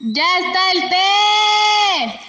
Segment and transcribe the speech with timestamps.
[0.00, 2.20] ¡Ya está el té!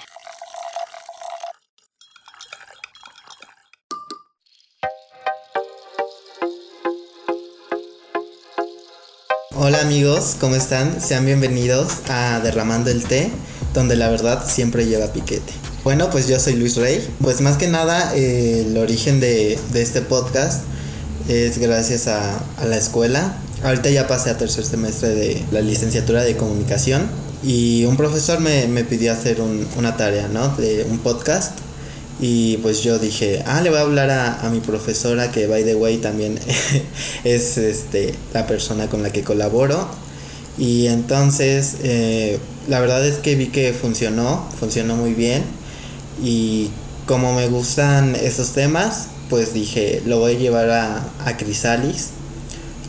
[9.56, 11.00] Hola amigos, ¿cómo están?
[11.00, 13.32] Sean bienvenidos a Derramando el Té,
[13.74, 15.52] donde la verdad siempre lleva piquete.
[15.82, 17.04] Bueno, pues yo soy Luis Rey.
[17.20, 20.62] Pues más que nada, eh, el origen de, de este podcast
[21.28, 23.38] es gracias a, a la escuela.
[23.64, 28.66] Ahorita ya pasé a tercer semestre de la licenciatura de comunicación y un profesor me,
[28.66, 30.48] me pidió hacer un- una tarea, ¿no?
[30.56, 31.52] De un podcast.
[32.20, 35.64] Y pues yo dije, ah, le voy a hablar a, a mi profesora que, by
[35.64, 36.38] the way, también
[37.24, 39.86] es este, la persona con la que colaboro.
[40.58, 45.42] Y entonces, eh, la verdad es que vi que funcionó, funcionó muy bien.
[46.24, 46.70] Y
[47.06, 52.08] como me gustan esos temas, pues dije, lo voy a llevar a, a Crisalis,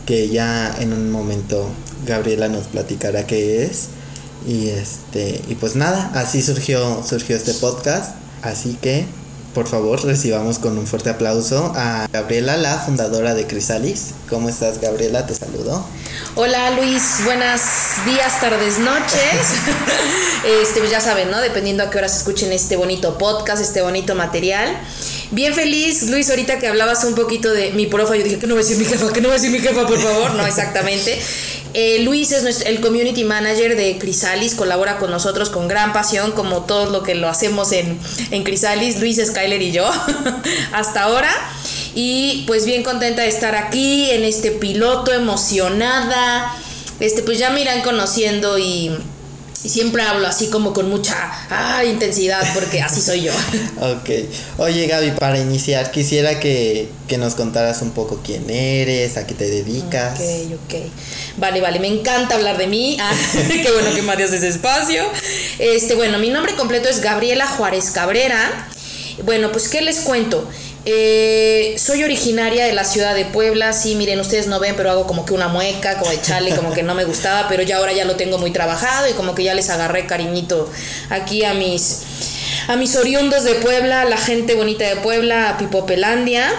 [0.06, 1.68] que ya en un momento
[2.06, 3.90] Gabriela nos platicará qué es.
[4.46, 8.16] Y este, y pues nada, así surgió, surgió este podcast.
[8.42, 9.06] Así que,
[9.54, 14.12] por favor, recibamos con un fuerte aplauso a Gabriela, la fundadora de Crisalis.
[14.30, 15.26] ¿Cómo estás, Gabriela?
[15.26, 15.84] Te saludo.
[16.36, 17.62] Hola Luis, buenos
[18.06, 19.18] días, tardes, noches.
[20.62, 21.42] Este, pues ya saben, ¿no?
[21.42, 24.70] Dependiendo a qué horas escuchen este bonito podcast, este bonito material.
[25.32, 28.54] Bien feliz, Luis, ahorita que hablabas un poquito de mi profa, yo dije, que no
[28.54, 29.12] va a decir mi jefa?
[29.12, 30.36] que no va a decir mi jefa, por favor?
[30.36, 31.20] No, exactamente.
[31.80, 36.64] Eh, Luis es el community manager de Crisalis, colabora con nosotros con gran pasión, como
[36.64, 38.00] todo lo que lo hacemos en,
[38.31, 39.88] en Crisalis, Luis, Skyler y yo,
[40.73, 41.30] hasta ahora.
[41.94, 46.52] Y pues bien contenta de estar aquí en este piloto, emocionada.
[47.00, 48.97] Este, pues ya me irán conociendo y,
[49.63, 51.16] y siempre hablo así como con mucha
[51.50, 53.33] ah, intensidad, porque así soy yo.
[53.80, 54.09] Ok.
[54.58, 59.33] Oye, Gaby, para iniciar, quisiera que, que nos contaras un poco quién eres, a qué
[59.33, 60.19] te dedicas.
[60.19, 60.75] Ok, ok.
[61.38, 62.97] Vale, vale, me encanta hablar de mí.
[63.08, 63.13] Ah,
[63.47, 65.03] qué bueno que me das ese espacio.
[65.59, 68.67] Este, bueno, mi nombre completo es Gabriela Juárez Cabrera.
[69.23, 70.47] Bueno, pues, ¿qué les cuento?
[70.90, 75.06] Eh, soy originaria de la ciudad de Puebla, sí, miren, ustedes no ven, pero hago
[75.06, 77.92] como que una mueca, como de chale, como que no me gustaba, pero ya ahora
[77.92, 80.72] ya lo tengo muy trabajado y como que ya les agarré cariñito
[81.09, 82.03] aquí a mis,
[82.70, 86.50] a mis oriundos de Puebla, a la gente bonita de Puebla, a Pipopelandia.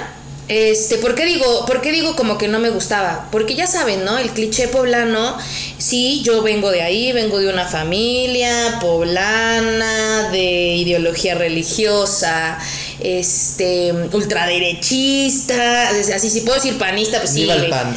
[0.49, 3.29] Este, ¿por qué digo, por qué digo como que no me gustaba?
[3.31, 4.19] Porque ya saben, ¿no?
[4.19, 5.39] El cliché poblano,
[5.79, 12.59] sí, yo vengo de ahí, vengo de una familia poblana, de ideología religiosa,
[13.01, 17.43] este, ultraderechista, así si puedo decir panista, pues sí.
[17.43, 17.71] Viva el güey.
[17.71, 17.97] pan.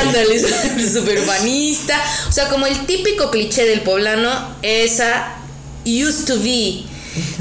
[0.00, 0.40] Ándale,
[0.92, 2.00] super panista.
[2.28, 5.36] O sea, como el típico cliché del poblano, esa
[5.84, 6.84] used to be,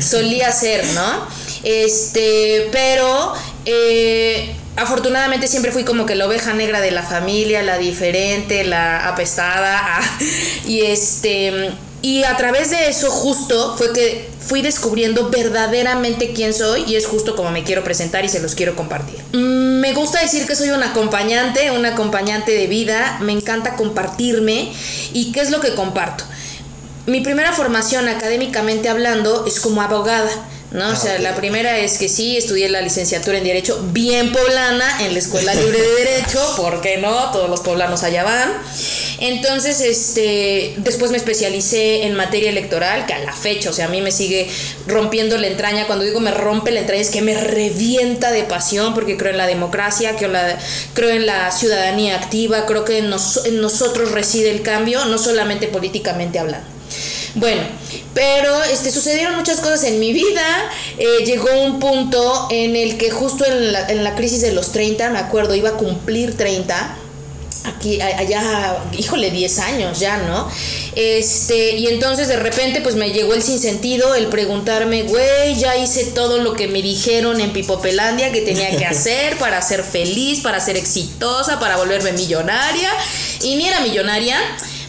[0.01, 1.27] solía ser, ¿no?
[1.63, 3.33] Este, pero
[3.65, 9.07] eh, afortunadamente siempre fui como que la oveja negra de la familia, la diferente, la
[9.07, 9.99] apestada.
[10.65, 11.71] y este,
[12.07, 17.05] y a través de eso justo fue que fui descubriendo verdaderamente quién soy y es
[17.05, 19.17] justo como me quiero presentar y se los quiero compartir.
[19.33, 24.71] Mm, Me gusta decir que soy un acompañante, un acompañante de vida, me encanta compartirme
[25.11, 26.23] y qué es lo que comparto.
[27.07, 30.29] Mi primera formación académicamente hablando es como abogada.
[30.71, 30.83] ¿No?
[30.83, 35.05] Ah, o sea, la primera es que sí, estudié la licenciatura en Derecho bien poblana
[35.05, 37.31] en la Escuela Libre de Derecho, ¿por qué no?
[37.31, 38.51] Todos los poblanos allá van.
[39.19, 43.89] Entonces, este, después me especialicé en materia electoral, que a la fecha, o sea, a
[43.89, 44.47] mí me sigue
[44.85, 45.87] rompiendo la entraña.
[45.87, 49.37] Cuando digo me rompe la entraña es que me revienta de pasión porque creo en
[49.37, 50.59] la democracia, creo en la,
[50.93, 55.17] creo en la ciudadanía activa, creo que en, nos- en nosotros reside el cambio, no
[55.17, 56.67] solamente políticamente hablando.
[57.37, 57.61] Bueno,
[58.15, 60.71] pero este, sucedieron muchas cosas en mi vida.
[60.97, 64.71] Eh, llegó un punto en el que justo en la, en la crisis de los
[64.71, 66.97] 30, me acuerdo, iba a cumplir 30.
[67.65, 70.49] Aquí, allá, híjole, 10 años ya, ¿no?
[70.95, 76.05] Este, y entonces de repente pues me llegó el sinsentido, el preguntarme, güey, ya hice
[76.05, 80.59] todo lo que me dijeron en Pipopelandia que tenía que hacer para ser feliz, para
[80.59, 82.89] ser exitosa, para volverme millonaria.
[83.43, 84.39] Y ni era millonaria,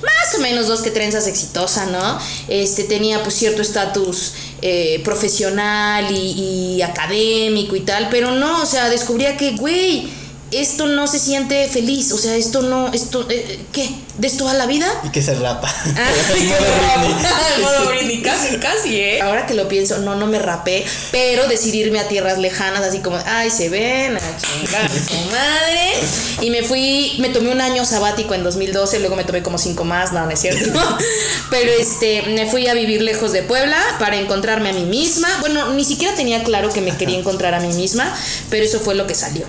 [0.02, 2.18] más o menos dos que trenzas exitosa, ¿no?
[2.48, 8.66] Este tenía pues cierto estatus eh, profesional y, y académico y tal, pero no, o
[8.66, 10.08] sea, descubría que, güey,
[10.50, 13.90] esto no se siente feliz, o sea, esto no, esto, eh, ¿qué?
[14.16, 14.86] ¿De esto a la vida?
[15.04, 15.72] Y que se rapa.
[15.96, 16.10] Ah,
[17.60, 19.20] modo Britney, casi, casi, ¿eh?
[19.20, 23.18] Ahora que lo pienso, no, no me rapé, pero decidirme a tierras lejanas, así como,
[23.26, 25.92] ay, se ven, a chingar su madre.
[26.40, 29.84] Y me fui, me tomé un año sabático en 2012, luego me tomé como cinco
[29.84, 30.70] más, no, no es cierto.
[31.50, 35.28] Pero este, me fui a vivir lejos de Puebla para encontrarme a mí misma.
[35.40, 38.16] Bueno, ni siquiera tenía claro que me quería encontrar a mí misma,
[38.50, 39.46] pero eso fue lo que salió.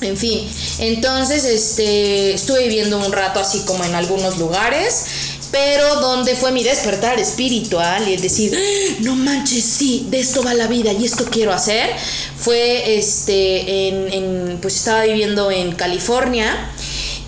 [0.00, 0.48] En fin,
[0.78, 5.06] entonces este, estuve viviendo un rato así como en algunos lugares
[5.50, 8.94] pero donde fue mi despertar espiritual y el decir, ¡Ah!
[9.00, 11.90] no manches, sí, de esto va la vida y esto quiero hacer,
[12.38, 16.70] fue este, en, en pues estaba viviendo en California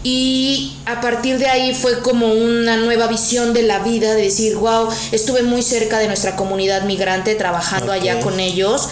[0.03, 4.57] y a partir de ahí fue como una nueva visión de la vida, de decir,
[4.57, 8.89] wow, estuve muy cerca de nuestra comunidad migrante, trabajando allá con ellos,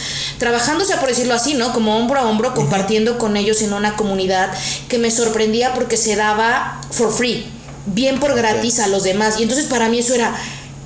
[0.85, 1.73] sea, por decirlo así, ¿no?
[1.73, 4.51] Como hombro a hombro, compartiendo con ellos en una comunidad
[4.89, 7.47] que me sorprendía porque se daba for free,
[7.87, 9.39] bien por gratis a los demás.
[9.39, 10.35] Y entonces para mí eso era,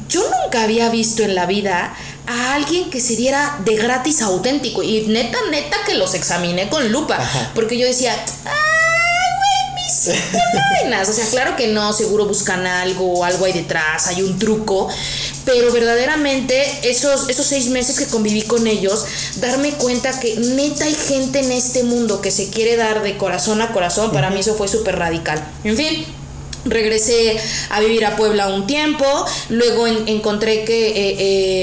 [0.09, 1.95] yo nunca había visto en la vida
[2.27, 4.83] a alguien que se diera de gratis auténtico.
[4.83, 7.51] Y neta, neta que los examiné con lupa, Ajá.
[7.55, 8.72] porque yo decía, mis
[10.09, 11.09] vainas.
[11.09, 14.89] O sea, claro que no, seguro buscan algo, algo hay detrás, hay un truco.
[15.45, 19.05] Pero verdaderamente esos, esos seis meses que conviví con ellos,
[19.37, 23.61] darme cuenta que neta hay gente en este mundo que se quiere dar de corazón
[23.61, 25.45] a corazón, para mí eso fue súper radical.
[25.65, 26.07] En fin,
[26.65, 27.37] Regresé
[27.71, 29.05] a vivir a Puebla un tiempo,
[29.49, 31.17] luego en- encontré que eh,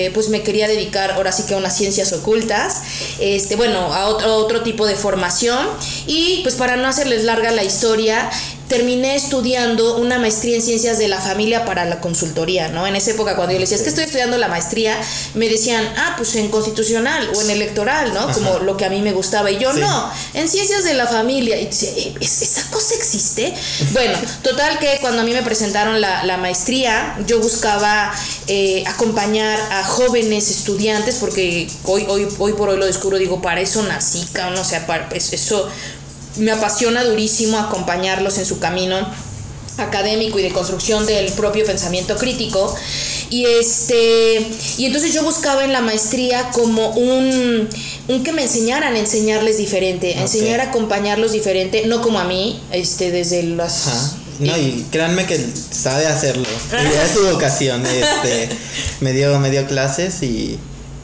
[0.06, 2.81] eh, pues me quería dedicar ahora sí que a unas ciencias ocultas,
[3.19, 5.68] este, bueno, a otro, otro tipo de formación
[6.06, 8.30] y pues para no hacerles larga la historia,
[8.69, 12.88] terminé estudiando una maestría en ciencias de la familia para la consultoría, ¿no?
[12.88, 14.95] En esa época cuando yo les decía, es que estoy estudiando la maestría,
[15.33, 18.31] me decían, ah, pues en constitucional o en electoral, ¿no?
[18.31, 18.60] Como Ajá.
[18.63, 19.80] lo que a mí me gustaba y yo Sí.
[19.81, 21.60] no, en ciencias de la familia.
[21.60, 23.54] Y dice, "Eh, ¿es- ¿esa cosa existe?
[23.92, 28.13] Bueno, total que cuando a mí me presentaron la, la maestría, yo buscaba
[28.48, 33.62] eh, acompañar a jóvenes estudiantes, porque hoy, hoy, hoy por hoy lo descubro, digo, para
[33.62, 35.68] eso nací, cabrón, o sea, para, es- eso
[36.39, 38.97] me apasiona durísimo acompañarlos en su camino
[39.77, 42.75] académico y de construcción del propio pensamiento crítico
[43.30, 44.45] y este
[44.77, 47.69] y entonces yo buscaba en la maestría como un,
[48.07, 52.25] un que me enseñaran a enseñarles diferente a enseñar a acompañarlos diferente no como a
[52.25, 54.15] mí este desde las Ajá.
[54.39, 56.47] No, y créanme que sabe hacerlo.
[56.71, 57.85] Y es su vocación.
[57.85, 58.47] Este,
[59.01, 60.57] me dio, me dio clases y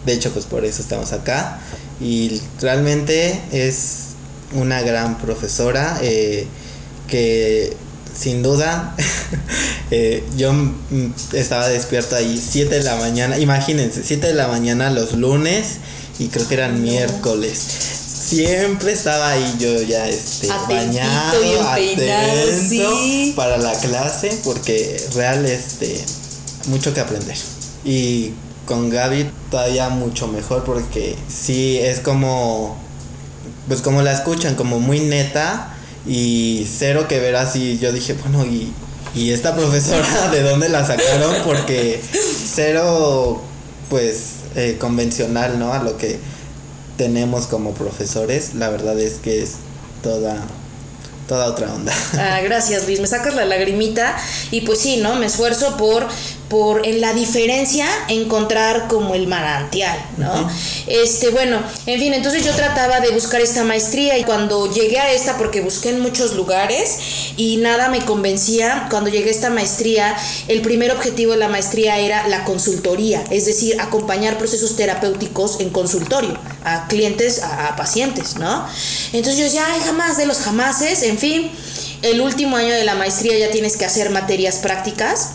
[0.05, 1.59] de hecho pues por eso estamos acá.
[1.99, 4.04] Y realmente es
[4.55, 6.47] una gran profesora eh,
[7.07, 7.75] que
[8.17, 8.95] sin duda
[9.91, 10.53] eh, yo
[11.33, 13.37] estaba despierto ahí 7 de la mañana.
[13.37, 15.77] Imagínense, 7 de la mañana los lunes
[16.19, 17.57] y creo que eran miércoles.
[17.57, 23.33] Siempre estaba ahí yo ya este Atentito, bañado, peinado, atento sí.
[23.35, 26.03] para la clase porque real este
[26.67, 27.37] mucho que aprender.
[27.83, 28.31] Y
[28.65, 32.84] con Gaby todavía mucho mejor porque sí es como
[33.67, 35.75] pues como la escuchan como muy neta
[36.06, 38.71] y cero que ver así yo dije bueno y
[39.15, 42.01] y esta profesora de dónde la sacaron porque
[42.53, 43.41] cero
[43.89, 44.17] pues
[44.56, 46.19] eh, convencional no a lo que
[46.97, 49.53] tenemos como profesores la verdad es que es
[50.03, 50.45] toda
[51.27, 51.94] toda otra onda.
[52.13, 54.15] Ah, gracias Luis, me sacas la lagrimita
[54.51, 55.15] y pues sí, ¿no?
[55.15, 56.07] Me esfuerzo por,
[56.50, 60.50] por en la diferencia encontrar como el manantial, ¿no?
[60.88, 65.12] Este, bueno, en fin, entonces yo trataba de buscar esta maestría y cuando llegué a
[65.12, 66.97] esta, porque busqué en muchos lugares
[67.38, 70.15] y nada me convencía, cuando llegué a esta maestría,
[70.47, 75.69] el primer objetivo de la maestría era la consultoría, es decir, acompañar procesos terapéuticos en
[75.71, 78.65] consultorio a clientes, a, a pacientes, ¿no?
[79.13, 81.51] Entonces yo decía, ay, jamás de los jamases, en fin,
[82.01, 85.31] el último año de la maestría ya tienes que hacer materias prácticas.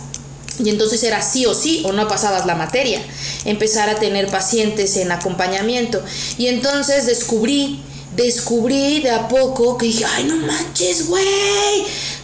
[0.62, 3.02] Y entonces era sí o sí o no pasabas la materia.
[3.44, 6.02] Empezar a tener pacientes en acompañamiento.
[6.38, 7.80] Y entonces descubrí,
[8.16, 11.24] descubrí de a poco que dije, ay, no manches, güey.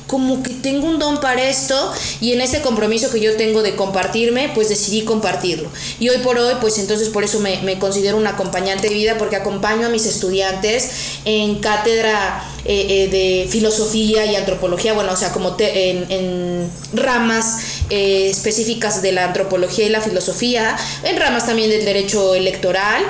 [0.07, 3.75] Como que tengo un don para esto y en ese compromiso que yo tengo de
[3.75, 5.69] compartirme, pues decidí compartirlo.
[5.99, 9.35] Y hoy por hoy, pues entonces por eso me, considero un acompañante de vida porque
[9.35, 10.91] acompaño a mis estudiantes
[11.25, 17.59] en cátedra eh, eh, de filosofía y antropología, bueno, o sea, como te- en ramas
[17.91, 23.05] eh, específicas de la antropología y la filosofía, en ramas también del derecho electoral.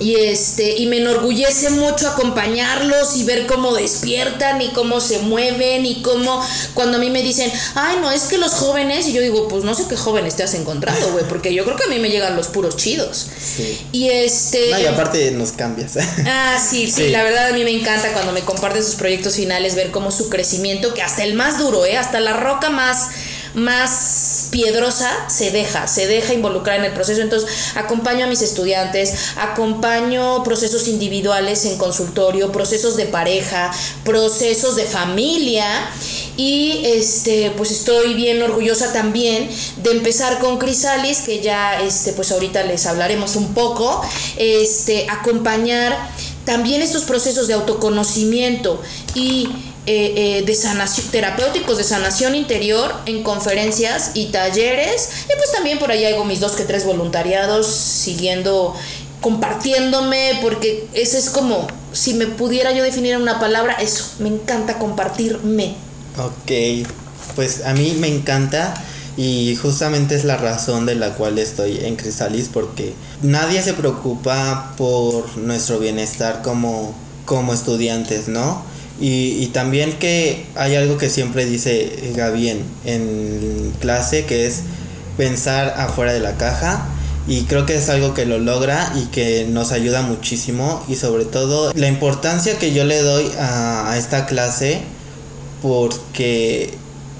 [0.00, 5.84] Y este, y me enorgullece mucho acompañarlos y ver cómo despiertan y cómo se mueven
[5.86, 6.40] y cómo
[6.74, 9.64] cuando a mí me dicen, ay no, es que los jóvenes, y yo digo, pues
[9.64, 12.10] no sé qué jóvenes te has encontrado, güey, porque yo creo que a mí me
[12.10, 13.26] llegan los puros chidos.
[13.44, 13.86] Sí.
[13.90, 14.70] Y este.
[14.70, 15.96] No, y aparte nos cambias.
[16.26, 17.08] Ah, sí, sí, Sí.
[17.08, 20.28] la verdad a mí me encanta cuando me comparten sus proyectos finales ver cómo su
[20.28, 21.96] crecimiento, que hasta el más duro, ¿eh?
[21.96, 23.08] hasta la roca más,
[23.58, 27.20] más piedrosa se deja, se deja involucrar en el proceso.
[27.20, 33.70] Entonces, acompaño a mis estudiantes, acompaño procesos individuales en consultorio, procesos de pareja,
[34.04, 35.66] procesos de familia.
[36.36, 42.30] Y este, pues estoy bien orgullosa también de empezar con Crisalis, que ya este, pues
[42.30, 44.02] ahorita les hablaremos un poco,
[44.36, 45.96] este, acompañar
[46.44, 48.80] también estos procesos de autoconocimiento
[49.14, 49.48] y
[49.90, 55.08] eh, de sanación, terapéuticos de sanación interior en conferencias y talleres.
[55.24, 58.74] Y pues también por ahí hago mis dos que tres voluntariados siguiendo,
[59.20, 64.78] compartiéndome, porque ese es como, si me pudiera yo definir una palabra, eso, me encanta
[64.78, 65.74] compartirme.
[66.18, 66.86] Ok,
[67.34, 68.74] pues a mí me encanta
[69.16, 74.74] y justamente es la razón de la cual estoy en Crisalis porque nadie se preocupa
[74.76, 78.62] por nuestro bienestar como, como estudiantes, ¿no?
[79.00, 84.62] Y, también que hay algo que siempre dice Gaby en, en clase que es
[85.16, 86.88] pensar afuera de la caja.
[87.26, 90.84] Y creo que es algo que lo logra y que nos ayuda muchísimo.
[90.88, 94.80] Y sobre todo la importancia que yo le doy a, a esta clase
[95.62, 96.70] porque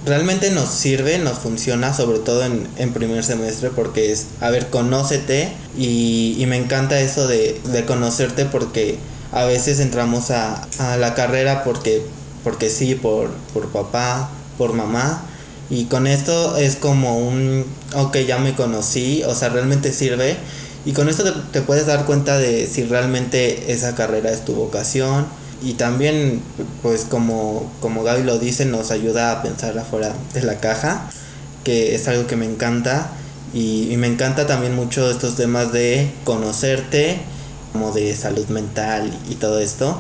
[0.07, 4.69] realmente nos sirve, nos funciona, sobre todo en, en primer semestre, porque es, a ver,
[4.69, 5.53] conócete.
[5.77, 8.99] Y, y me encanta eso de, de, conocerte porque
[9.33, 12.03] a veces entramos a, a la carrera porque,
[12.45, 15.23] porque sí, por, por papá, por mamá.
[15.71, 20.37] Y con esto es como un, ok, ya me conocí, o sea, realmente sirve.
[20.87, 24.55] Y con esto te, te puedes dar cuenta de si realmente esa carrera es tu
[24.55, 25.27] vocación
[25.63, 26.41] y también
[26.83, 31.11] pues como, como Gaby lo dice nos ayuda a pensar afuera de la caja
[31.65, 33.11] que es algo que me encanta
[33.53, 37.19] y, y, me encanta también mucho estos temas de conocerte
[37.79, 39.97] como de salud mental y todo esto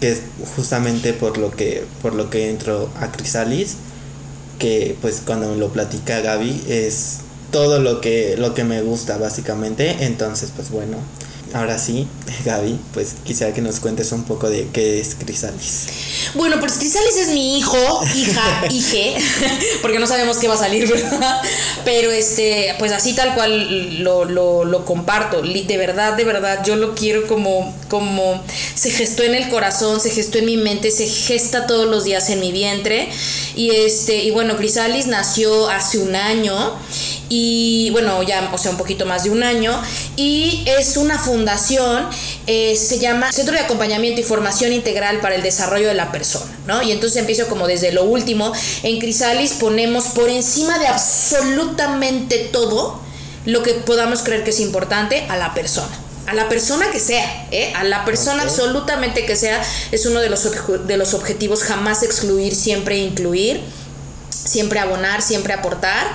[0.00, 0.22] que es
[0.54, 3.76] justamente por lo que por lo que entro a Crisalis
[4.60, 7.18] que pues cuando lo platica Gaby es
[7.50, 10.04] todo lo que lo que me gusta básicamente.
[10.04, 10.98] Entonces pues bueno
[11.52, 12.06] Ahora sí,
[12.44, 15.86] Gaby, pues quisiera que nos cuentes un poco de qué es Crisalis.
[16.34, 17.76] Bueno, pues Crisalis es mi hijo,
[18.14, 19.16] hija, hije,
[19.82, 21.42] porque no sabemos qué va a salir, ¿verdad?
[21.84, 25.42] Pero este, pues así tal cual lo, lo, lo comparto.
[25.42, 28.42] De verdad, de verdad, yo lo quiero como, como
[28.74, 32.30] se gestó en el corazón, se gestó en mi mente, se gesta todos los días
[32.30, 33.10] en mi vientre.
[33.54, 36.78] Y este, y bueno, Crisalis nació hace un año
[37.30, 39.80] y bueno, ya, o sea, un poquito más de un año,
[40.16, 42.08] y es una fundación,
[42.48, 46.50] eh, se llama Centro de Acompañamiento y Formación Integral para el Desarrollo de la Persona,
[46.66, 46.82] ¿no?
[46.82, 53.00] Y entonces empiezo como desde lo último, en Crisalis ponemos por encima de absolutamente todo
[53.46, 57.48] lo que podamos creer que es importante a la persona a la persona que sea,
[57.50, 57.72] ¿eh?
[57.74, 58.46] a la persona okay.
[58.48, 59.60] absolutamente que sea,
[59.90, 60.48] es uno de los,
[60.86, 63.60] de los objetivos, jamás excluir, siempre incluir,
[64.30, 66.06] siempre abonar, siempre aportar.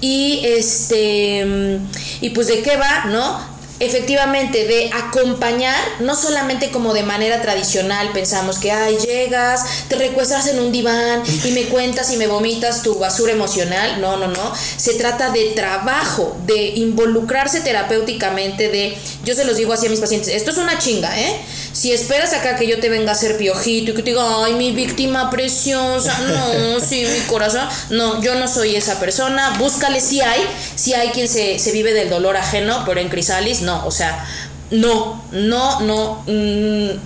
[0.00, 1.78] Y este
[2.22, 3.49] y pues de qué va, ¿no?
[3.80, 10.46] Efectivamente de acompañar, no solamente como de manera tradicional, pensamos que, ay, llegas, te recuestas
[10.48, 14.52] en un diván y me cuentas y me vomitas tu basura emocional, no, no, no,
[14.76, 20.00] se trata de trabajo, de involucrarse terapéuticamente, de, yo se los digo así a mis
[20.00, 21.40] pacientes, esto es una chinga, ¿eh?
[21.72, 24.54] Si esperas acá que yo te venga a hacer piojito y que te diga, ay,
[24.54, 30.20] mi víctima preciosa, no, sí, mi corazón, no, yo no soy esa persona, búscale si
[30.20, 30.40] hay,
[30.74, 34.26] si hay quien se, se vive del dolor ajeno, pero en Crisalis, no, o sea,
[34.70, 36.24] no, no, no,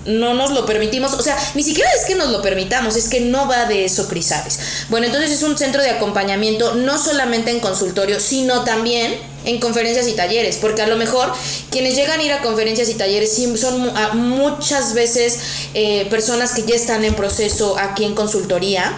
[0.05, 1.13] no nos lo permitimos.
[1.13, 4.07] O sea, ni siquiera es que nos lo permitamos, es que no va de eso
[4.07, 4.59] Crisalis.
[4.89, 10.07] Bueno, entonces es un centro de acompañamiento no solamente en consultorio, sino también en conferencias
[10.07, 11.31] y talleres, porque a lo mejor
[11.69, 15.39] quienes llegan a ir a conferencias y talleres son muchas veces
[15.73, 18.91] eh, personas que ya están en proceso aquí en consultoría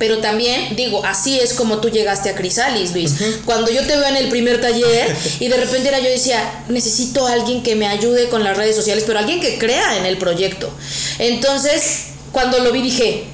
[0.00, 3.12] pero también digo, así es como tú llegaste a Crisalis, Luis.
[3.12, 3.44] Uh -huh.
[3.44, 7.26] Cuando yo te veo en el primer taller y de repente era yo decía, necesito
[7.26, 10.16] a alguien que me ayude con las redes sociales, pero alguien que crea en el
[10.16, 10.72] proyecto.
[11.18, 13.24] Entonces, cuando lo vi dije,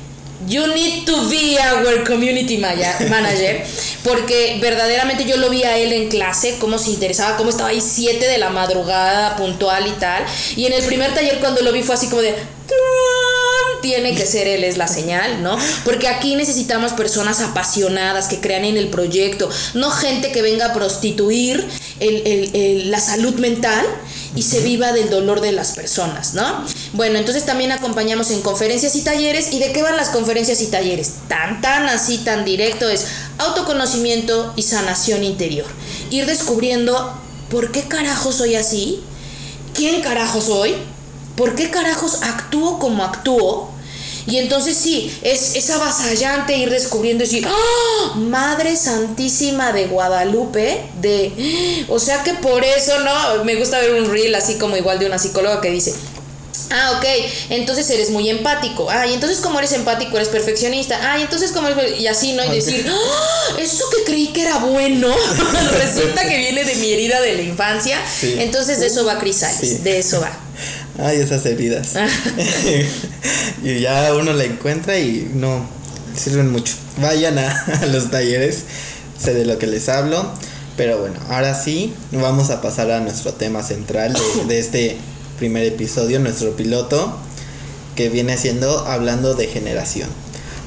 [0.47, 2.59] You need to be our community
[3.09, 3.65] manager.
[4.03, 7.81] Porque verdaderamente yo lo vi a él en clase, cómo se interesaba, cómo estaba ahí
[7.81, 10.25] 7 de la madrugada, puntual y tal.
[10.57, 12.35] Y en el primer taller, cuando lo vi, fue así como de
[13.87, 15.57] tiene que ser él es la señal, ¿no?
[15.85, 20.73] Porque aquí necesitamos personas apasionadas que crean en el proyecto, no gente que venga a
[20.73, 21.65] prostituir
[22.01, 23.87] el, el, el, la salud mental
[24.35, 26.65] y se viva del dolor de las personas, ¿no?
[26.95, 29.53] Bueno, entonces también acompañamos en conferencias y talleres.
[29.53, 31.13] ¿Y de qué van las conferencias y talleres?
[31.29, 33.07] Tan, tan así, tan directo es
[33.39, 35.67] autoconocimiento y sanación interior.
[36.11, 37.17] Ir descubriendo
[37.51, 39.01] por qué carajo soy así,
[39.75, 40.75] quién carajo soy,
[41.37, 43.76] por qué carajos actúo como actúo
[44.27, 50.83] y entonces sí, es, es avasallante ir descubriendo y decir, ¡Oh, Madre Santísima de Guadalupe,
[51.01, 53.45] de, o sea que por eso, ¿no?
[53.45, 55.95] Me gusta ver un reel así como igual de una psicóloga que dice,
[56.71, 57.05] Ah, ok,
[57.51, 58.89] entonces eres muy empático.
[58.91, 60.99] Ah, y entonces como eres empático, eres perfeccionista.
[61.01, 62.01] Ah, y entonces como eres...
[62.01, 62.45] Y así, ¿no?
[62.45, 65.15] Y decir, ¡Oh, eso que creí que era bueno,
[65.79, 67.99] resulta que viene de mi herida de la infancia.
[68.09, 68.37] Sí.
[68.39, 69.79] Entonces de eso va Crisalis, sí.
[69.79, 70.37] de eso va.
[70.99, 71.95] Ay, esas heridas.
[73.63, 75.67] y ya uno la encuentra y no
[76.17, 76.75] sirven mucho.
[77.01, 77.51] Vayan a,
[77.83, 78.65] a los talleres,
[79.19, 80.33] sé de lo que les hablo.
[80.77, 84.97] Pero bueno, ahora sí, vamos a pasar a nuestro tema central de, de este
[85.39, 87.19] primer episodio, nuestro piloto,
[87.95, 90.09] que viene siendo hablando de generación.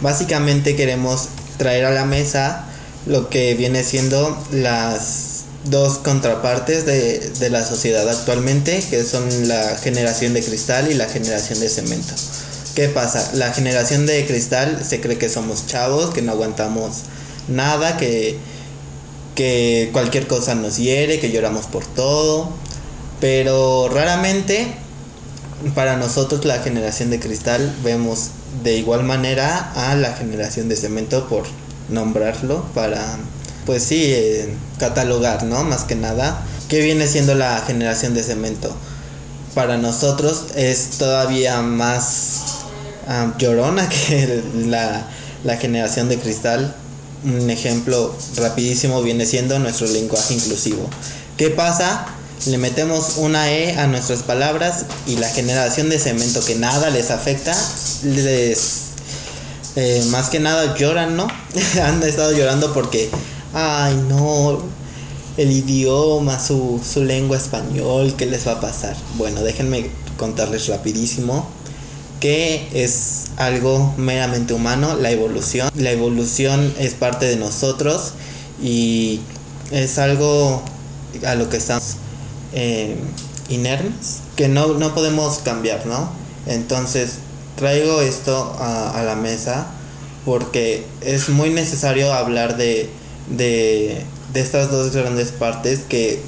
[0.01, 2.65] Básicamente queremos traer a la mesa
[3.05, 5.38] lo que viene siendo las
[5.69, 11.05] dos contrapartes de, de la sociedad actualmente, que son la generación de cristal y la
[11.07, 12.13] generación de cemento.
[12.75, 13.31] ¿Qué pasa?
[13.33, 17.01] La generación de cristal se cree que somos chavos, que no aguantamos
[17.47, 18.37] nada, que,
[19.35, 22.49] que cualquier cosa nos hiere, que lloramos por todo.
[23.19, 24.73] Pero raramente
[25.75, 28.29] para nosotros la generación de cristal vemos
[28.63, 31.43] de igual manera a la generación de cemento por
[31.89, 33.17] nombrarlo para
[33.69, 34.49] pues sí eh,
[34.79, 38.75] catalogar no más que nada qué viene siendo la generación de cemento
[39.53, 42.39] para nosotros es todavía más
[43.07, 45.05] ah, llorona que la,
[45.43, 46.75] la generación de cristal.
[47.23, 50.89] Un ejemplo rapidísimo viene siendo nuestro lenguaje inclusivo.
[51.37, 52.07] Qué pasa
[52.47, 57.11] le metemos una E a nuestras palabras y la generación de cemento que nada les
[57.11, 57.53] afecta,
[58.03, 58.89] les
[59.75, 61.27] eh, más que nada lloran, ¿no?
[61.83, 63.09] Han estado llorando porque,
[63.53, 64.59] ay no,
[65.37, 68.95] el idioma, su, su lengua español, ¿qué les va a pasar?
[69.17, 71.47] Bueno, déjenme contarles rapidísimo
[72.19, 75.69] que es algo meramente humano, la evolución.
[75.75, 78.13] La evolución es parte de nosotros
[78.61, 79.21] y
[79.71, 80.61] es algo
[81.25, 81.95] a lo que estamos
[82.53, 82.97] eh,
[83.49, 86.11] inermes que no, no podemos cambiar, ¿no?
[86.45, 87.13] Entonces
[87.55, 89.67] traigo esto a, a, la mesa
[90.25, 92.89] porque es muy necesario hablar de,
[93.29, 96.21] de, de estas dos grandes partes que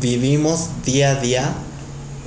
[0.00, 1.54] vivimos día a día,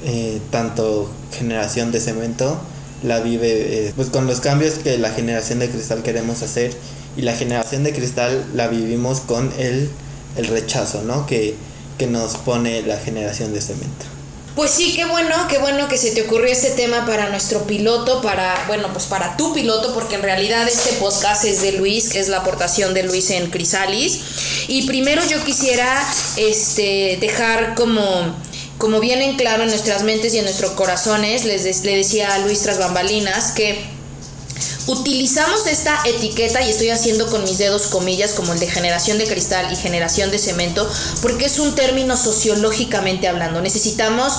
[0.06, 2.60] eh, tanto generación de cemento
[3.04, 6.74] la vive eh, pues con los cambios que la generación de cristal queremos hacer
[7.16, 9.90] y la generación de cristal la vivimos con el,
[10.36, 11.26] el rechazo, ¿no?
[11.26, 11.56] Que,
[11.98, 14.17] que nos pone la generación de cemento.
[14.58, 18.24] Pues sí, qué bueno, qué bueno que se te ocurrió este tema para nuestro piloto,
[18.24, 22.20] para, bueno, pues para tu piloto, porque en realidad este podcast es de Luis, que
[22.20, 24.20] es la aportación de Luis en Crisalis.
[24.68, 26.04] Y primero yo quisiera
[26.38, 28.02] este, dejar como,
[28.80, 32.40] como bien en claro en nuestras mentes y en nuestros corazones, les le decía a
[32.40, 33.97] Luis tras bambalinas, que
[34.88, 39.26] utilizamos esta etiqueta y estoy haciendo con mis dedos comillas como el de generación de
[39.26, 40.90] cristal y generación de cemento
[41.22, 43.62] porque es un término sociológicamente hablando.
[43.62, 44.34] Necesitamos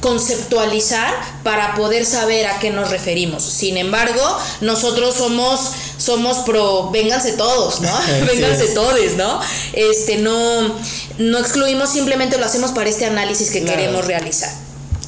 [0.00, 3.42] conceptualizar para poder saber a qué nos referimos.
[3.42, 4.22] Sin embargo,
[4.60, 5.60] nosotros somos
[5.96, 7.90] somos pro vénganse todos, ¿no?
[8.26, 9.40] vénganse todos, ¿no?
[9.72, 10.74] Este no
[11.18, 13.78] no excluimos, simplemente lo hacemos para este análisis que claro.
[13.78, 14.52] queremos realizar.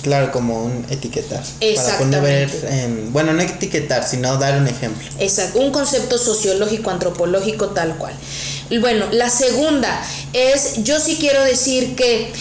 [0.02, 1.42] Claro, como un etiquetar.
[1.60, 2.16] Exactamente.
[2.16, 5.06] Para poner en, bueno, no etiquetar, sino dar un ejemplo.
[5.18, 8.14] Exacto, un concepto sociológico, antropológico, tal cual.
[8.80, 12.32] Bueno, la segunda es, yo sí quiero decir que,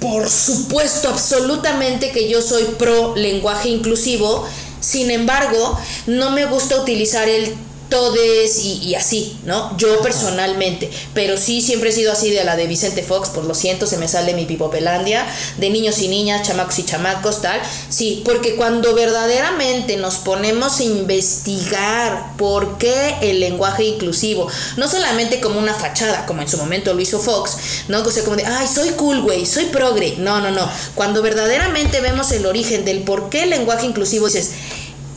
[0.00, 4.46] por supuesto, absolutamente que yo soy pro lenguaje inclusivo,
[4.80, 7.54] sin embargo, no me gusta utilizar el
[7.92, 9.76] todes y, y, así, ¿no?
[9.76, 13.54] Yo personalmente, pero sí siempre he sido así de la de Vicente Fox, por lo
[13.54, 15.26] siento, se me sale mi pipopelandia,
[15.58, 17.60] de niños y niñas, chamacos y chamacos, tal.
[17.90, 25.42] Sí, porque cuando verdaderamente nos ponemos a investigar por qué el lenguaje inclusivo, no solamente
[25.42, 28.00] como una fachada, como en su momento lo hizo Fox, ¿no?
[28.00, 30.14] O sea, como de, ay, soy cool, güey, soy progre.
[30.16, 30.66] No, no, no.
[30.94, 34.52] Cuando verdaderamente vemos el origen del por qué el lenguaje inclusivo, dices,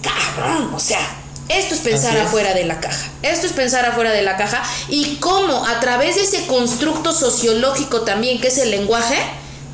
[0.02, 2.24] cabrón, o sea, esto es pensar es.
[2.24, 3.08] afuera de la caja.
[3.22, 8.02] Esto es pensar afuera de la caja y cómo a través de ese constructo sociológico
[8.02, 9.18] también que es el lenguaje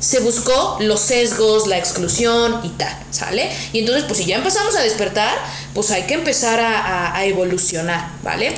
[0.00, 3.52] se buscó los sesgos, la exclusión y tal, ¿sale?
[3.72, 5.32] Y entonces, pues si ya empezamos a despertar,
[5.74, 8.52] pues hay que empezar a, a, a evolucionar, ¿vale?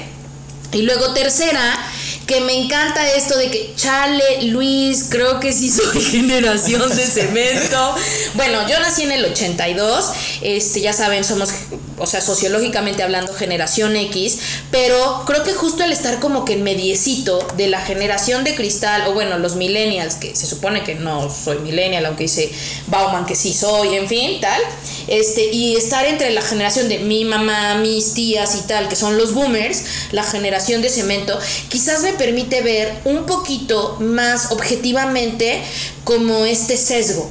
[0.73, 1.84] Y luego tercera,
[2.27, 7.95] que me encanta esto de que chale Luis, creo que sí soy generación de cemento.
[8.35, 10.07] Bueno, yo nací en el 82,
[10.43, 11.51] este ya saben, somos
[11.99, 14.39] o sea, sociológicamente hablando generación X,
[14.71, 19.07] pero creo que justo el estar como que en mediecito de la generación de cristal
[19.07, 22.51] o bueno, los millennials, que se supone que no soy millennial, aunque dice
[22.89, 24.61] Bauman que sí soy, en fin, tal.
[25.07, 29.19] Este, y estar entre la generación de mi mamá, mis tías y tal, que son
[29.19, 31.39] los boomers, la generación de cemento,
[31.69, 35.63] quizás me permite ver un poquito más objetivamente
[36.05, 37.31] como este sesgo.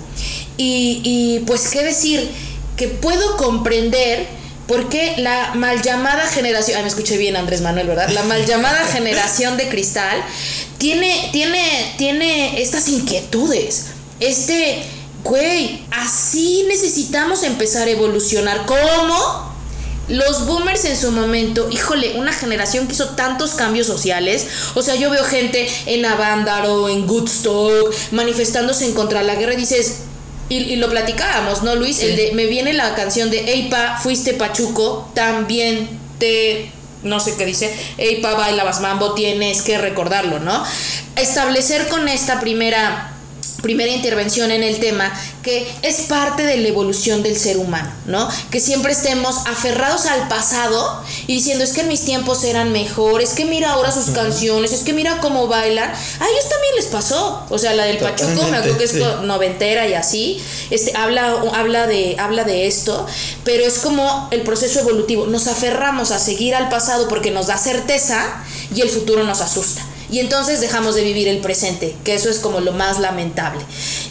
[0.57, 2.29] Y, y pues, ¿qué decir?
[2.77, 4.27] Que puedo comprender
[4.67, 8.09] por qué la mal llamada generación, ay, me escuché bien Andrés Manuel, ¿verdad?
[8.09, 10.23] La mal llamada generación de cristal
[10.77, 13.87] tiene, tiene, tiene estas inquietudes,
[14.19, 14.83] este
[15.23, 18.65] Güey, así necesitamos empezar a evolucionar.
[18.65, 19.53] ¿Cómo?
[20.09, 24.47] Los boomers en su momento, híjole, una generación que hizo tantos cambios sociales.
[24.75, 29.53] O sea, yo veo gente en Avándaro, en Goodstock, manifestándose en contra de la guerra
[29.53, 29.99] y dices,
[30.49, 32.01] y, lo platicábamos, ¿no, Luis?
[32.01, 36.69] El de, me viene la canción de Eipa, fuiste Pachuco, también te
[37.03, 40.63] no sé qué dice, Eipa, bailabas mambo, tienes que recordarlo, ¿no?
[41.17, 43.12] Establecer con esta primera
[43.63, 48.27] primera intervención en el tema, que es parte de la evolución del ser humano, ¿no?
[48.51, 53.29] Que siempre estemos aferrados al pasado y diciendo, es que en mis tiempos eran mejores,
[53.29, 55.89] es que mira ahora sus canciones, es que mira cómo bailan.
[55.89, 57.45] A ellos también les pasó.
[57.49, 61.87] O sea, la del Pachuco, me acuerdo que es noventera y así, este, habla, habla,
[61.87, 63.07] de, habla de esto,
[63.45, 65.25] pero es como el proceso evolutivo.
[65.27, 68.43] Nos aferramos a seguir al pasado porque nos da certeza
[68.75, 72.37] y el futuro nos asusta y entonces dejamos de vivir el presente, que eso es
[72.37, 73.59] como lo más lamentable.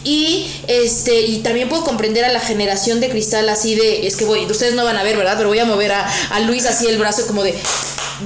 [0.03, 4.25] Y este y también puedo comprender a la generación de cristal así de, es que
[4.25, 5.35] voy, ustedes no van a ver, ¿verdad?
[5.37, 7.55] Pero voy a mover a, a Luis así el brazo como de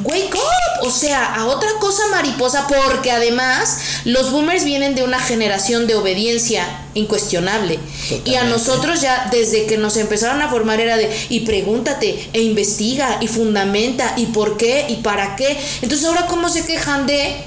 [0.03, 5.19] wake up, o sea, a otra cosa mariposa porque además los boomers vienen de una
[5.19, 7.77] generación de obediencia incuestionable
[8.25, 12.41] y a nosotros ya desde que nos empezaron a formar era de y pregúntate e
[12.41, 15.59] investiga y fundamenta y por qué y para qué.
[15.83, 17.45] Entonces ahora cómo se quejan de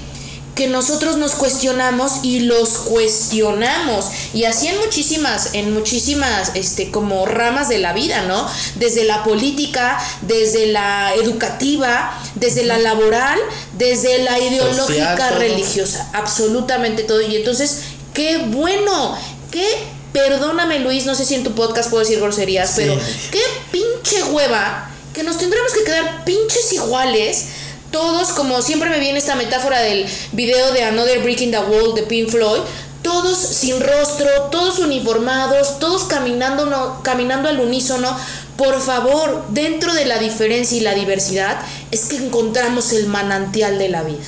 [0.61, 4.11] que nosotros nos cuestionamos y los cuestionamos.
[4.31, 9.23] Y así en muchísimas en muchísimas este como ramas de la vida no desde la
[9.23, 13.39] política desde la educativa desde la laboral
[13.73, 16.07] desde la ideológica religiosa.
[16.13, 17.21] Absolutamente todo.
[17.21, 17.79] Y entonces
[18.13, 19.17] qué bueno
[19.49, 19.65] qué
[20.13, 22.95] perdóname Luis no sé si en tu podcast puedo decir groserías pero
[23.31, 27.45] qué pinche hueva que nos tendremos que quedar pinches iguales
[27.91, 32.03] todos, como siempre me viene esta metáfora del video de Another Breaking the Wall de
[32.03, 32.61] Pink Floyd,
[33.01, 38.15] todos sin rostro, todos uniformados, todos caminando, no, caminando al unísono.
[38.57, 43.89] Por favor, dentro de la diferencia y la diversidad es que encontramos el manantial de
[43.89, 44.23] la vida.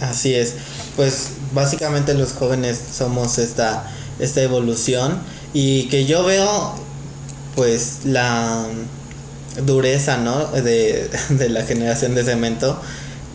[0.00, 0.54] Así es.
[0.96, 5.20] Pues básicamente los jóvenes somos esta, esta evolución
[5.52, 6.74] y que yo veo
[7.54, 8.66] pues la
[9.64, 10.46] dureza, ¿no?
[10.46, 12.80] De, de la generación de cemento,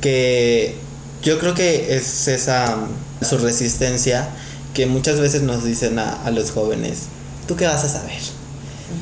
[0.01, 0.75] que
[1.21, 2.77] yo creo que es esa
[3.23, 4.29] su resistencia
[4.73, 7.03] que muchas veces nos dicen a, los jóvenes,
[7.47, 8.19] ¿tú qué vas a saber?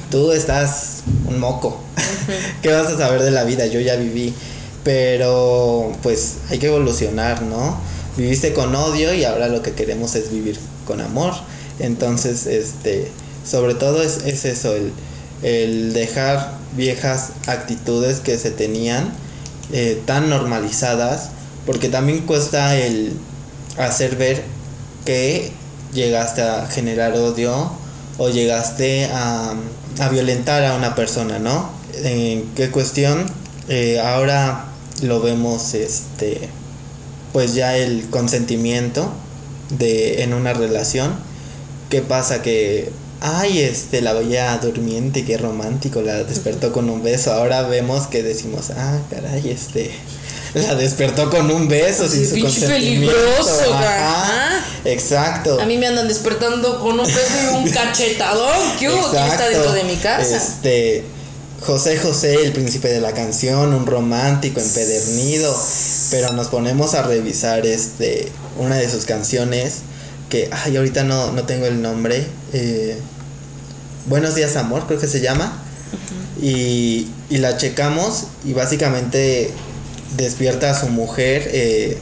[0.09, 1.79] Tú estás un moco,
[2.61, 3.65] ¿qué vas a saber de la vida?
[3.65, 4.33] Yo ya viví,
[4.83, 7.79] pero pues hay que evolucionar, ¿no?
[8.17, 11.33] Viviste con odio y ahora lo que queremos es vivir con amor.
[11.79, 13.09] Entonces, este,
[13.49, 14.91] sobre todo es, es eso, el,
[15.41, 19.11] el dejar viejas actitudes que se tenían
[19.71, 21.29] eh, tan normalizadas,
[21.65, 23.13] porque también cuesta el
[23.77, 24.43] hacer ver
[25.05, 25.51] que
[25.93, 27.71] llegaste a generar odio
[28.17, 29.53] o llegaste a,
[29.99, 31.69] a violentar a una persona, ¿no?
[32.03, 33.25] ¿En qué cuestión?
[33.67, 34.65] Eh, ahora
[35.01, 36.49] lo vemos, este,
[37.33, 39.11] pues ya el consentimiento
[39.69, 41.13] de en una relación.
[41.89, 42.41] ¿Qué pasa?
[42.41, 47.31] Que ay, este, la veía durmiente, qué romántico, la despertó con un beso.
[47.31, 49.91] Ahora vemos que decimos, ah, caray, este,
[50.55, 53.13] la despertó con un beso sin su consentimiento.
[53.13, 55.61] peligroso, Ajá, Exacto.
[55.61, 58.77] A mí me andan despertando con un beso y un cachetadón.
[58.79, 59.11] ¿Qué hubo?
[59.11, 60.35] ¿Quién está dentro de mi casa?
[60.35, 61.03] Este,
[61.61, 65.55] José José, el príncipe de la canción, un romántico empedernido.
[66.09, 69.83] Pero nos ponemos a revisar este, una de sus canciones
[70.31, 72.25] que, ay, ahorita no, no tengo el nombre.
[72.53, 72.97] Eh,
[74.07, 75.61] Buenos días, amor, creo que se llama.
[76.41, 79.51] y, y, la checamos y básicamente
[80.17, 81.99] despierta a su mujer eh,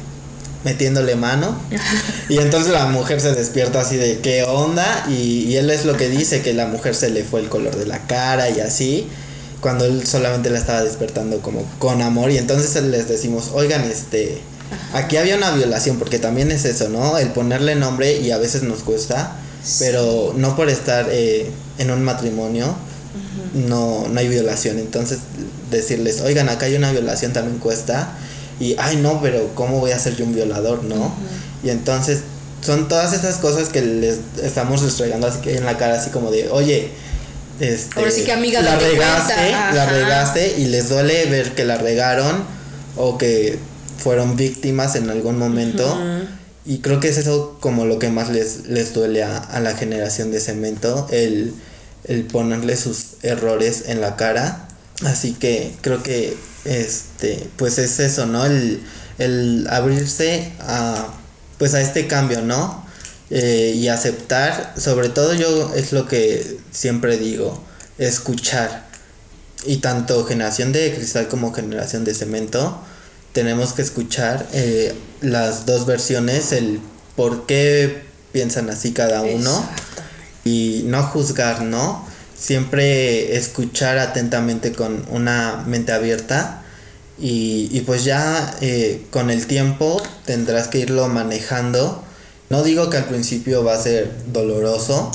[0.63, 1.59] metiéndole mano.
[2.29, 5.05] y entonces la mujer se despierta así de qué onda.
[5.09, 7.75] Y, y, él es lo que dice, que la mujer se le fue el color
[7.75, 9.07] de la cara y así.
[9.59, 12.31] Cuando él solamente la estaba despertando como con amor.
[12.31, 14.39] Y entonces les decimos, oigan, este
[14.93, 17.17] Aquí había una violación, porque también es eso, ¿no?
[17.17, 19.35] El ponerle nombre y a veces nos cuesta,
[19.79, 22.75] pero no por estar eh, en un matrimonio,
[23.53, 24.79] no, no hay violación.
[24.79, 25.19] Entonces,
[25.71, 28.13] decirles, oigan, acá hay una violación también cuesta.
[28.59, 31.13] Y, ay, no, pero ¿cómo voy a ser yo un violador, no?
[31.63, 32.19] Y entonces,
[32.61, 36.31] son todas esas cosas que les estamos restregando así que en la cara, así como
[36.31, 36.91] de, oye,
[37.59, 41.77] este, Ahora sí que amiga, la regaste, la regaste y les duele ver que la
[41.77, 42.43] regaron
[42.95, 43.59] o que
[44.01, 45.97] fueron víctimas en algún momento.
[46.65, 50.31] Y creo que es eso como lo que más les, les duele a, la generación
[50.31, 51.53] de cemento, el,
[52.03, 54.67] el, ponerle sus errores en la cara.
[55.03, 56.35] Así que creo que
[56.65, 58.45] este pues es eso, ¿no?
[58.45, 58.81] El,
[59.17, 61.13] el abrirse a
[61.57, 62.89] pues a este cambio, ¿no?
[63.29, 67.63] eh, y aceptar, sobre todo yo es lo que siempre digo,
[67.97, 68.87] escuchar.
[69.65, 72.81] Y tanto generación de cristal como generación de cemento,
[73.33, 76.79] tenemos que escuchar eh, las dos versiones, el
[77.15, 79.67] por qué piensan así cada uno
[80.45, 82.07] y no juzgar, ¿no?
[82.37, 86.63] Siempre escuchar atentamente con una mente abierta
[87.19, 92.03] y, y pues ya eh, con el tiempo tendrás que irlo manejando.
[92.49, 95.11] No digo que al principio va a ser doloroso,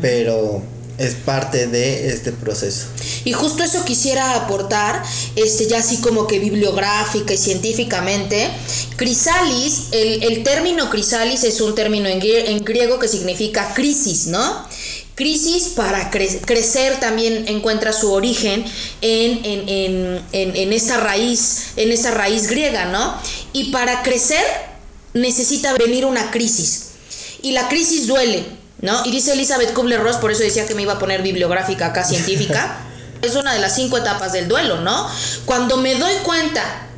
[0.00, 0.62] pero
[0.98, 2.86] es parte de este proceso.
[3.24, 5.02] Y justo eso quisiera aportar,
[5.36, 8.48] este, ya así como que bibliográfica y científicamente.
[8.96, 14.66] Crisalis, el, el término crisalis es un término en, en, griego que significa crisis, ¿no?
[15.14, 18.64] Crisis para cre crecer también encuentra su origen
[19.02, 23.14] en, en, en, en, esta raíz, en esta raíz griega, ¿no?
[23.52, 24.44] Y para crecer
[25.14, 26.92] necesita venir una crisis.
[27.42, 28.44] Y la crisis duele,
[28.82, 29.04] ¿no?
[29.06, 32.80] Y dice Elizabeth Kubler-Ross, por eso decía que me iba a poner bibliográfica acá científica,
[33.22, 35.08] es una de las cinco etapas del duelo, ¿no?
[35.46, 36.88] Cuando me doy cuenta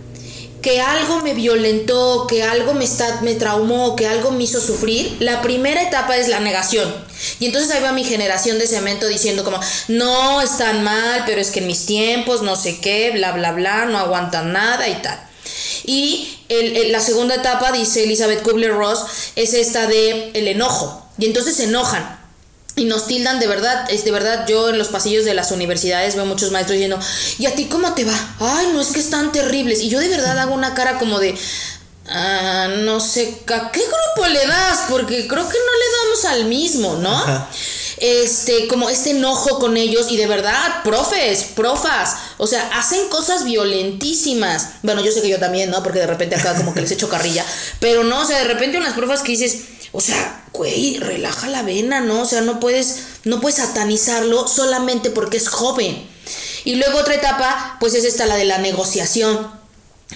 [0.64, 5.18] que algo me violentó, que algo me, está, me traumó, que algo me hizo sufrir,
[5.20, 6.90] la primera etapa es la negación.
[7.38, 11.50] Y entonces ahí va mi generación de cemento diciendo como, no, están mal, pero es
[11.50, 15.20] que en mis tiempos, no sé qué, bla, bla, bla, no aguantan nada y tal.
[15.84, 19.04] Y el, la segunda etapa, dice Elizabeth Kubler-Ross,
[19.36, 21.03] es esta de el enojo.
[21.18, 22.24] Y entonces se enojan.
[22.76, 26.16] Y nos tildan de verdad, es de verdad, yo en los pasillos de las universidades
[26.16, 26.98] veo muchos maestros diciendo,
[27.38, 28.34] ¿y a ti cómo te va?
[28.40, 29.80] Ay, no es que están terribles.
[29.80, 31.38] Y yo de verdad hago una cara como de,
[32.08, 34.86] ah, no sé, ¿a qué grupo le das?
[34.90, 37.48] Porque creo que no le damos al mismo, ¿no?
[37.98, 43.44] Este, como este enojo con ellos y de verdad, profes, profas, o sea, hacen cosas
[43.44, 44.70] violentísimas.
[44.82, 45.80] Bueno, yo sé que yo también, ¿no?
[45.84, 47.44] Porque de repente acá como que les echo carrilla,
[47.78, 49.58] pero no, o sea, de repente unas profas que dices,
[49.94, 52.22] o sea, güey, relaja la vena, ¿no?
[52.22, 56.04] O sea, no puedes, no puedes satanizarlo solamente porque es joven.
[56.64, 59.62] Y luego otra etapa, pues es esta la de la negociación.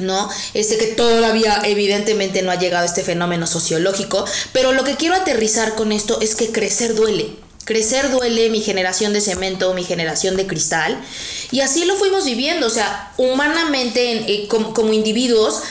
[0.01, 0.29] ¿no?
[0.55, 5.77] Este que todavía evidentemente no ha llegado este fenómeno sociológico, pero lo que quiero aterrizar
[5.77, 7.37] con esto es que crecer duele.
[7.65, 11.03] Crecer duele mi generación de cemento, mi generación de cristal,
[11.51, 15.63] y así lo fuimos viviendo, o sea, humanamente eh, como individuos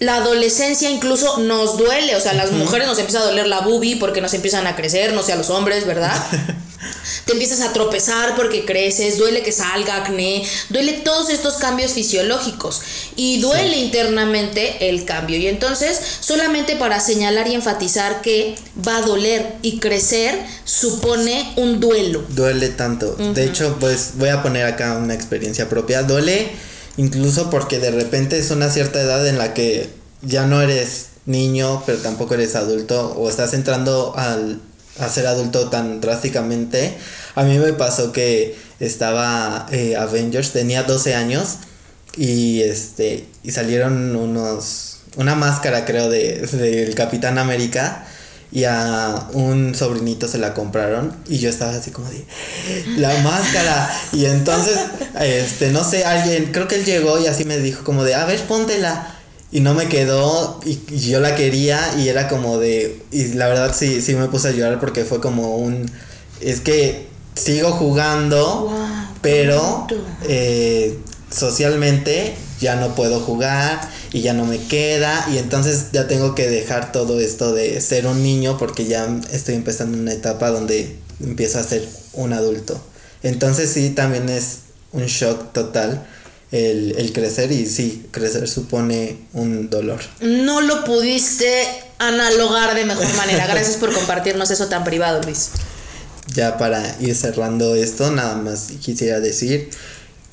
[0.00, 3.96] la adolescencia incluso nos duele, o sea, las mujeres nos empieza a doler la boobie
[3.96, 6.16] porque nos empiezan a crecer, no sé, a los hombres, ¿verdad?
[7.26, 12.80] Te empiezas a tropezar porque creces, duele que salga acné, duele todos estos cambios fisiológicos
[13.14, 15.36] y duele internamente el cambio.
[15.36, 18.54] Y entonces, solamente para señalar y enfatizar que
[18.86, 22.24] va a doler y crecer supone un duelo.
[22.30, 23.14] Duele tanto.
[23.16, 26.02] De hecho, pues voy a poner acá una experiencia propia.
[26.02, 26.50] Duele
[27.00, 29.88] Incluso porque de repente es una cierta edad en la que
[30.20, 34.60] ya no eres niño, pero tampoco eres adulto, o estás entrando al,
[34.98, 36.94] a ser adulto tan drásticamente.
[37.36, 41.56] A mí me pasó que estaba eh, Avengers, tenía 12 años
[42.18, 48.06] y este y salieron unos una máscara creo de del Capitán América
[48.52, 52.24] y a un sobrinito se la compraron y yo estaba así como de
[52.96, 54.78] la máscara y entonces
[55.20, 58.24] este no sé alguien creo que él llegó y así me dijo como de a
[58.24, 59.14] ver póntela
[59.52, 63.74] y no me quedó y, yo la quería y era como de y la verdad
[63.76, 65.88] sí sí me puse a llorar porque fue como un
[66.40, 68.72] es que sigo jugando
[69.22, 69.86] pero
[70.24, 70.98] eh,
[71.30, 73.80] socialmente ya no puedo jugar
[74.12, 78.06] y ya no me queda y entonces ya tengo que dejar todo esto de ser
[78.06, 82.80] un niño porque ya estoy empezando una etapa donde empiezo a ser un adulto.
[83.22, 84.58] Entonces sí, también es
[84.92, 86.06] un shock total
[86.52, 90.00] el, el crecer y sí, crecer supone un dolor.
[90.20, 91.66] No lo pudiste
[91.98, 93.46] analogar de mejor manera.
[93.46, 95.50] Gracias por compartirnos eso tan privado, Luis.
[96.34, 99.70] Ya para ir cerrando esto, nada más quisiera decir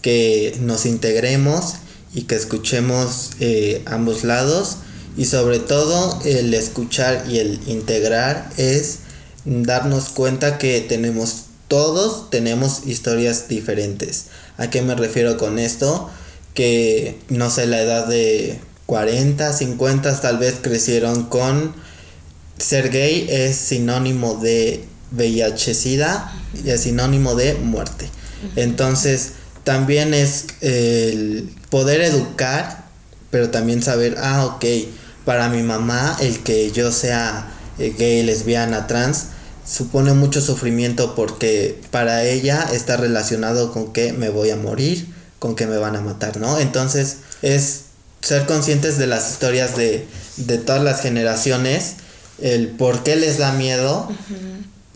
[0.02, 1.76] que nos integremos
[2.14, 4.78] y que escuchemos eh, ambos lados
[5.18, 9.00] y sobre todo el escuchar y el integrar es
[9.46, 14.28] darnos cuenta que tenemos todos tenemos historias diferentes.
[14.58, 16.10] ¿A qué me refiero con esto?
[16.54, 21.76] Que no sé, la edad de 40, 50 tal vez crecieron con
[22.58, 26.32] ser gay es sinónimo de VIH-Sida
[26.64, 28.10] y es sinónimo de muerte.
[28.56, 29.34] Entonces,
[29.68, 32.86] también es el poder educar,
[33.32, 34.64] pero también saber, ah, ok,
[35.26, 39.26] para mi mamá el que yo sea eh, gay, lesbiana, trans,
[39.70, 45.06] supone mucho sufrimiento porque para ella está relacionado con que me voy a morir,
[45.38, 46.58] con que me van a matar, ¿no?
[46.60, 47.82] Entonces es
[48.22, 51.96] ser conscientes de las historias de, de todas las generaciones
[52.42, 54.08] el por qué les da miedo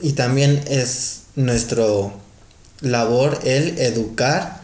[0.01, 2.13] y también es nuestro
[2.79, 4.60] labor el educar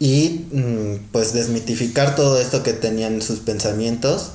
[0.00, 4.30] y mm, pues desmitificar todo esto que tenían en sus pensamientos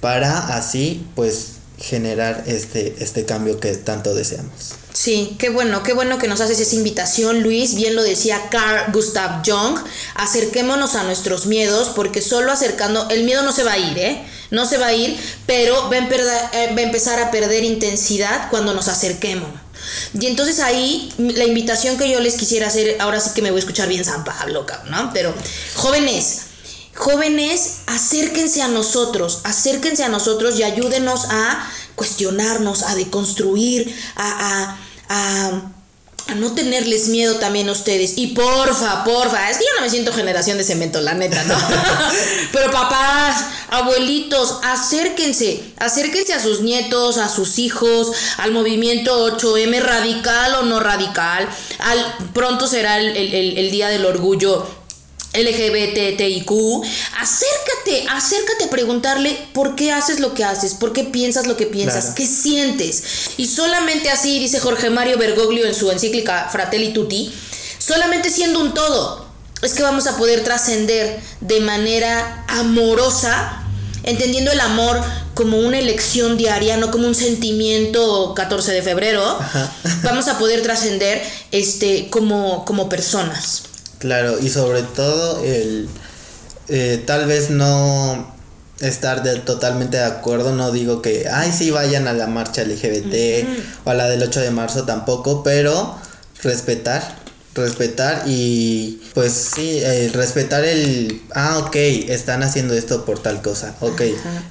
[0.00, 4.74] para así pues generar este, este cambio que tanto deseamos.
[4.92, 7.74] Sí, qué bueno, qué bueno que nos haces esa invitación, Luis.
[7.74, 9.76] Bien lo decía Carl Gustav Jung.
[10.14, 14.24] Acerquémonos a nuestros miedos, porque solo acercando, el miedo no se va a ir, ¿eh?
[14.52, 18.48] No se va a ir, pero va a, eh, va a empezar a perder intensidad
[18.50, 19.63] cuando nos acerquemos.
[20.18, 23.58] Y entonces ahí la invitación que yo les quisiera hacer, ahora sí que me voy
[23.58, 25.10] a escuchar bien San Pablo, ¿no?
[25.12, 25.34] Pero
[25.74, 26.40] jóvenes,
[26.94, 34.76] jóvenes, acérquense a nosotros, acérquense a nosotros y ayúdenos a cuestionarnos, a deconstruir, a,
[35.08, 35.72] a, a,
[36.36, 38.14] no tenerles miedo también a ustedes.
[38.16, 41.54] Y porfa, porfa, es que yo no me siento generación de cemento, la neta, ¿no?
[42.52, 50.54] Pero papás, abuelitos, acérquense, acérquense a sus nietos, a sus hijos, al movimiento 8M radical
[50.56, 51.48] o no radical.
[51.78, 54.83] Al, pronto será el, el, el día del orgullo
[55.34, 56.50] LGBTIQ,
[57.18, 61.66] acércate, acércate a preguntarle por qué haces lo que haces, por qué piensas lo que
[61.66, 63.02] piensas, qué sientes.
[63.36, 67.32] Y solamente así, dice Jorge Mario Bergoglio en su encíclica Fratelli Tutti,
[67.78, 69.26] solamente siendo un todo,
[69.62, 73.62] es que vamos a poder trascender de manera amorosa,
[74.04, 75.02] entendiendo el amor
[75.34, 79.38] como una elección diaria, no como un sentimiento 14 de febrero,
[80.04, 83.64] vamos a poder trascender este, como, como personas.
[84.04, 85.88] Claro, y sobre todo el
[86.68, 88.34] eh, tal vez no
[88.80, 93.48] estar de, totalmente de acuerdo, no digo que, ay, sí, vayan a la marcha LGBT
[93.86, 95.96] o a la del 8 de marzo tampoco, pero
[96.42, 97.16] respetar,
[97.54, 104.02] respetar y pues sí, respetar el, ah, ok, están haciendo esto por tal cosa, ok,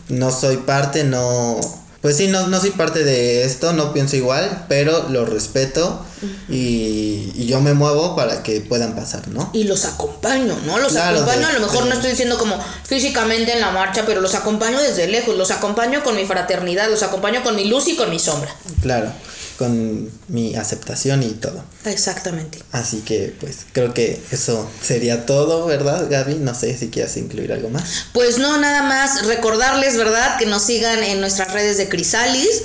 [0.09, 1.59] no soy parte, no
[2.03, 6.05] pues sí, no, no soy parte de esto, no pienso igual, pero lo respeto
[6.49, 9.49] y, yo me muevo para que puedan pasar, ¿no?
[9.53, 10.79] Y los acompaño, ¿no?
[10.79, 14.35] Los acompaño, a lo mejor no estoy diciendo como físicamente en la marcha, pero los
[14.35, 18.09] acompaño desde lejos, los acompaño con mi fraternidad, los acompaño con mi luz y con
[18.09, 18.53] mi sombra.
[18.81, 19.09] Claro
[19.57, 21.63] con mi aceptación y todo.
[21.85, 22.59] Exactamente.
[22.71, 26.35] Así que pues creo que eso sería todo, ¿verdad, Gaby?
[26.35, 28.05] No sé si quieres incluir algo más.
[28.13, 30.37] Pues no, nada más recordarles, ¿verdad?
[30.37, 32.63] Que nos sigan en nuestras redes de Crisalis.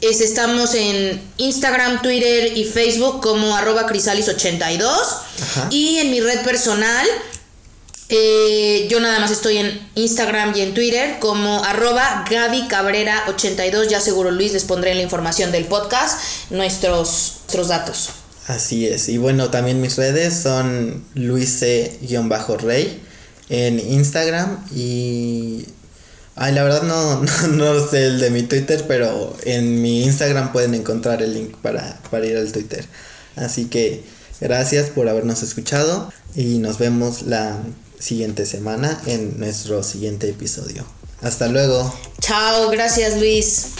[0.00, 4.96] Es, estamos en Instagram, Twitter y Facebook como arroba crisalis82.
[5.70, 7.06] Y en mi red personal
[8.12, 13.86] eh, yo nada más estoy en Instagram y en Twitter como arroba Gaby Cabrera 82.
[13.88, 16.18] Ya seguro Luis les pondré la información del podcast
[16.50, 18.10] nuestros, nuestros datos.
[18.48, 19.08] Así es.
[19.08, 23.00] Y bueno, también mis redes son luise-rey
[23.48, 25.66] en Instagram y...
[26.34, 30.74] Ay, la verdad no, no, sé el de mi Twitter, pero en mi Instagram pueden
[30.74, 32.84] encontrar el link para, para ir al Twitter.
[33.36, 34.02] Así que
[34.40, 37.58] gracias por habernos escuchado y nos vemos la
[38.00, 40.84] siguiente semana en nuestro siguiente episodio.
[41.22, 41.94] Hasta luego.
[42.20, 43.74] Chao, gracias Luis.